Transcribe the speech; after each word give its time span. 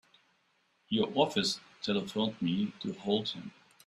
Your 0.89 1.11
office 1.13 1.59
telephoned 1.83 2.41
me 2.41 2.73
to 2.79 2.91
hold 2.93 3.29
him. 3.29 3.51